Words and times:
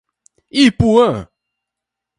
Ipuã 0.63 1.11